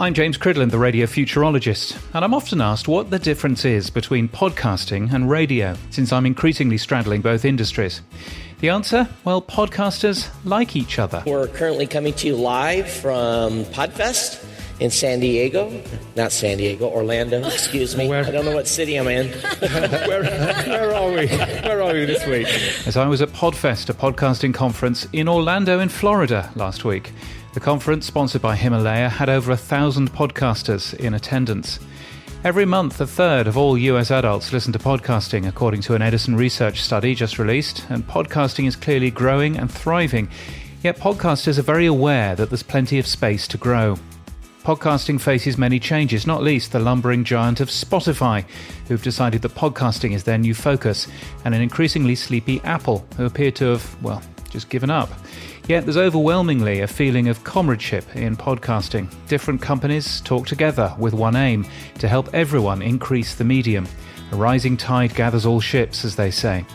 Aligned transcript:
I'm 0.00 0.14
James 0.14 0.38
Cridland, 0.38 0.70
the 0.70 0.78
radio 0.78 1.04
futurologist, 1.04 1.94
and 2.14 2.24
I'm 2.24 2.32
often 2.32 2.62
asked 2.62 2.88
what 2.88 3.10
the 3.10 3.18
difference 3.18 3.66
is 3.66 3.90
between 3.90 4.30
podcasting 4.30 5.12
and 5.12 5.28
radio, 5.28 5.76
since 5.90 6.10
I'm 6.10 6.24
increasingly 6.24 6.78
straddling 6.78 7.20
both 7.20 7.44
industries. 7.44 8.00
The 8.60 8.70
answer? 8.70 9.06
Well, 9.26 9.42
podcasters 9.42 10.30
like 10.46 10.74
each 10.74 10.98
other. 10.98 11.22
We're 11.26 11.48
currently 11.48 11.86
coming 11.86 12.14
to 12.14 12.26
you 12.28 12.36
live 12.36 12.88
from 12.90 13.66
Podfest 13.66 14.42
in 14.80 14.90
San 14.90 15.20
Diego. 15.20 15.82
Not 16.16 16.32
San 16.32 16.56
Diego, 16.56 16.88
Orlando, 16.88 17.44
excuse 17.44 17.94
me. 17.94 18.08
Where- 18.08 18.24
I 18.24 18.30
don't 18.30 18.46
know 18.46 18.54
what 18.54 18.66
city 18.66 18.96
I'm 18.96 19.06
in. 19.06 19.26
where, 19.58 20.22
where 20.22 20.94
are 20.94 21.10
we? 21.10 21.26
Where 21.26 21.82
are 21.82 21.92
we 21.92 22.06
this 22.06 22.26
week? 22.26 22.46
As 22.86 22.96
I 22.96 23.06
was 23.06 23.20
at 23.20 23.28
Podfest, 23.28 23.90
a 23.90 23.92
podcasting 23.92 24.54
conference 24.54 25.06
in 25.12 25.28
Orlando, 25.28 25.78
in 25.78 25.90
Florida, 25.90 26.50
last 26.56 26.86
week. 26.86 27.12
The 27.52 27.58
conference, 27.58 28.06
sponsored 28.06 28.42
by 28.42 28.54
Himalaya, 28.54 29.08
had 29.08 29.28
over 29.28 29.50
a 29.50 29.56
thousand 29.56 30.12
podcasters 30.12 30.94
in 30.94 31.14
attendance. 31.14 31.80
Every 32.44 32.64
month, 32.64 33.00
a 33.00 33.08
third 33.08 33.48
of 33.48 33.56
all 33.56 33.76
US 33.76 34.12
adults 34.12 34.52
listen 34.52 34.72
to 34.72 34.78
podcasting, 34.78 35.48
according 35.48 35.80
to 35.82 35.96
an 35.96 36.00
Edison 36.00 36.36
research 36.36 36.80
study 36.80 37.12
just 37.12 37.40
released, 37.40 37.84
and 37.88 38.06
podcasting 38.06 38.68
is 38.68 38.76
clearly 38.76 39.10
growing 39.10 39.56
and 39.56 39.68
thriving. 39.68 40.28
Yet 40.84 40.98
podcasters 40.98 41.58
are 41.58 41.62
very 41.62 41.86
aware 41.86 42.36
that 42.36 42.50
there's 42.50 42.62
plenty 42.62 43.00
of 43.00 43.06
space 43.06 43.48
to 43.48 43.58
grow. 43.58 43.96
Podcasting 44.62 45.20
faces 45.20 45.58
many 45.58 45.80
changes, 45.80 46.28
not 46.28 46.44
least 46.44 46.70
the 46.70 46.78
lumbering 46.78 47.24
giant 47.24 47.58
of 47.58 47.68
Spotify, 47.68 48.44
who've 48.86 49.02
decided 49.02 49.42
that 49.42 49.56
podcasting 49.56 50.12
is 50.12 50.22
their 50.22 50.38
new 50.38 50.54
focus, 50.54 51.08
and 51.44 51.52
an 51.52 51.62
increasingly 51.62 52.14
sleepy 52.14 52.60
Apple, 52.60 53.04
who 53.16 53.26
appear 53.26 53.50
to 53.50 53.70
have, 53.70 54.02
well, 54.04 54.22
just 54.50 54.68
given 54.68 54.90
up. 54.90 55.08
Yet 55.66 55.84
there's 55.84 55.96
overwhelmingly 55.96 56.80
a 56.80 56.86
feeling 56.86 57.28
of 57.28 57.44
comradeship 57.44 58.14
in 58.14 58.36
podcasting. 58.36 59.08
Different 59.28 59.62
companies 59.62 60.20
talk 60.20 60.46
together 60.46 60.94
with 60.98 61.14
one 61.14 61.36
aim 61.36 61.64
to 62.00 62.08
help 62.08 62.34
everyone 62.34 62.82
increase 62.82 63.34
the 63.34 63.44
medium. 63.44 63.88
A 64.32 64.36
rising 64.36 64.76
tide 64.76 65.14
gathers 65.14 65.46
all 65.46 65.60
ships, 65.60 66.04
as 66.04 66.16
they 66.16 66.30
say. 66.30 66.66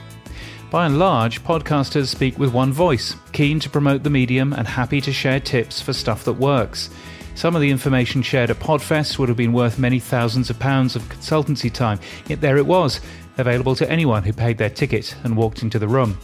By 0.71 0.87
and 0.87 0.97
large, 0.97 1.43
podcasters 1.43 2.07
speak 2.07 2.39
with 2.39 2.51
one 2.51 2.73
voice, 2.73 3.15
keen 3.31 3.59
to 3.59 3.69
promote 3.69 4.03
the 4.03 4.09
medium 4.09 4.51
and 4.51 4.67
happy 4.67 4.99
to 5.01 5.13
share 5.13 5.39
tips 5.39 5.79
for 5.81 5.93
stuff 5.93 6.23
that 6.25 6.33
works. 6.33 6.89
Some 7.35 7.55
of 7.55 7.61
the 7.61 7.69
information 7.69 8.21
shared 8.21 8.49
at 8.49 8.59
Podfest 8.59 9.19
would 9.19 9.29
have 9.29 9.37
been 9.37 9.53
worth 9.53 9.77
many 9.77 9.99
thousands 9.99 10.49
of 10.49 10.57
pounds 10.57 10.95
of 10.95 11.03
consultancy 11.03 11.71
time, 11.71 11.99
yet 12.27 12.41
there 12.41 12.57
it 12.57 12.65
was, 12.65 13.01
available 13.37 13.75
to 13.75 13.89
anyone 13.91 14.23
who 14.23 14.33
paid 14.33 14.57
their 14.57 14.69
ticket 14.69 15.15
and 15.23 15.35
walked 15.35 15.61
into 15.61 15.77
the 15.77 15.87
room. 15.87 16.17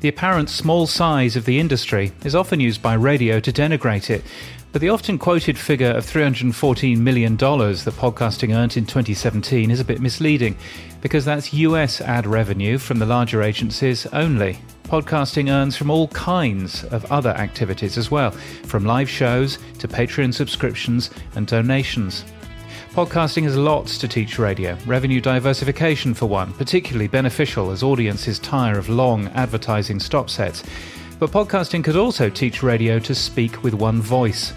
The 0.00 0.08
apparent 0.08 0.50
small 0.50 0.86
size 0.86 1.36
of 1.36 1.46
the 1.46 1.58
industry 1.58 2.12
is 2.22 2.34
often 2.34 2.60
used 2.60 2.82
by 2.82 2.94
radio 2.94 3.40
to 3.40 3.50
denigrate 3.50 4.10
it, 4.10 4.22
but 4.70 4.82
the 4.82 4.90
often 4.90 5.18
quoted 5.18 5.56
figure 5.56 5.90
of 5.90 6.04
$314 6.04 6.98
million 6.98 7.34
that 7.36 7.94
podcasting 7.96 8.54
earned 8.54 8.76
in 8.76 8.84
2017 8.84 9.70
is 9.70 9.80
a 9.80 9.84
bit 9.84 10.02
misleading, 10.02 10.54
because 11.00 11.24
that's 11.24 11.54
US 11.54 12.02
ad 12.02 12.26
revenue 12.26 12.76
from 12.76 12.98
the 12.98 13.06
larger 13.06 13.42
agencies 13.42 14.04
only. 14.12 14.58
Podcasting 14.84 15.50
earns 15.50 15.78
from 15.78 15.90
all 15.90 16.08
kinds 16.08 16.84
of 16.84 17.10
other 17.10 17.30
activities 17.30 17.96
as 17.96 18.10
well, 18.10 18.32
from 18.64 18.84
live 18.84 19.08
shows 19.08 19.58
to 19.78 19.88
Patreon 19.88 20.34
subscriptions 20.34 21.08
and 21.36 21.46
donations. 21.46 22.26
Podcasting 22.96 23.42
has 23.42 23.58
lots 23.58 23.98
to 23.98 24.08
teach 24.08 24.38
radio. 24.38 24.74
Revenue 24.86 25.20
diversification, 25.20 26.14
for 26.14 26.24
one, 26.24 26.54
particularly 26.54 27.08
beneficial 27.08 27.70
as 27.70 27.82
audiences 27.82 28.38
tire 28.38 28.78
of 28.78 28.88
long 28.88 29.26
advertising 29.34 30.00
stop 30.00 30.30
sets. 30.30 30.62
But 31.18 31.30
podcasting 31.30 31.84
could 31.84 31.96
also 31.96 32.30
teach 32.30 32.62
radio 32.62 32.98
to 33.00 33.14
speak 33.14 33.62
with 33.62 33.74
one 33.74 34.00
voice. 34.00 34.54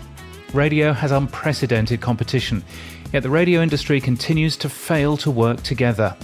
Radio 0.53 0.93
has 0.93 1.11
unprecedented 1.11 1.99
competition, 1.99 2.63
yet 3.11 3.23
the 3.23 3.29
radio 3.29 3.61
industry 3.61 3.99
continues 3.99 4.55
to 4.55 4.69
fail 4.69 5.17
to 5.17 5.29
work 5.29 5.61
together. 5.61 6.15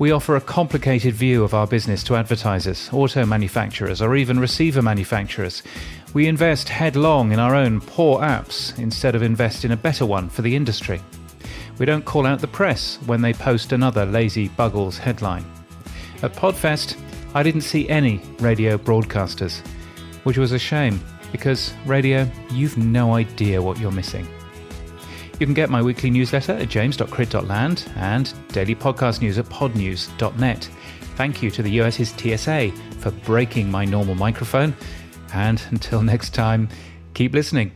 We 0.00 0.10
offer 0.10 0.34
a 0.34 0.40
complicated 0.40 1.14
view 1.14 1.44
of 1.44 1.54
our 1.54 1.68
business 1.68 2.02
to 2.04 2.16
advertisers, 2.16 2.90
auto 2.92 3.24
manufacturers, 3.24 4.02
or 4.02 4.16
even 4.16 4.40
receiver 4.40 4.82
manufacturers. 4.82 5.62
We 6.12 6.26
invest 6.26 6.68
headlong 6.70 7.30
in 7.30 7.38
our 7.38 7.54
own 7.54 7.80
poor 7.80 8.18
apps 8.20 8.76
instead 8.80 9.14
of 9.14 9.22
invest 9.22 9.64
in 9.64 9.70
a 9.70 9.76
better 9.76 10.04
one 10.04 10.28
for 10.28 10.42
the 10.42 10.56
industry. 10.56 11.00
We 11.82 11.86
don't 11.86 12.04
call 12.04 12.26
out 12.26 12.38
the 12.38 12.46
press 12.46 13.00
when 13.06 13.22
they 13.22 13.32
post 13.32 13.72
another 13.72 14.06
lazy 14.06 14.48
Buggles 14.50 14.96
headline. 14.98 15.44
At 16.22 16.32
Podfest, 16.32 16.96
I 17.34 17.42
didn't 17.42 17.62
see 17.62 17.88
any 17.88 18.20
radio 18.38 18.78
broadcasters, 18.78 19.66
which 20.22 20.38
was 20.38 20.52
a 20.52 20.60
shame 20.60 21.00
because 21.32 21.74
radio, 21.84 22.30
you've 22.52 22.78
no 22.78 23.14
idea 23.14 23.60
what 23.60 23.80
you're 23.80 23.90
missing. 23.90 24.28
You 25.40 25.46
can 25.46 25.54
get 25.54 25.70
my 25.70 25.82
weekly 25.82 26.08
newsletter 26.08 26.52
at 26.52 26.68
james.crid.land 26.68 27.90
and 27.96 28.32
daily 28.50 28.76
podcast 28.76 29.20
news 29.20 29.38
at 29.38 29.46
podnews.net. 29.46 30.70
Thank 31.16 31.42
you 31.42 31.50
to 31.50 31.62
the 31.64 31.80
US's 31.80 32.10
TSA 32.10 32.70
for 33.00 33.10
breaking 33.10 33.68
my 33.68 33.84
normal 33.84 34.14
microphone. 34.14 34.72
And 35.34 35.60
until 35.70 36.00
next 36.12 36.32
time, 36.32 36.68
keep 37.14 37.34
listening. 37.34 37.72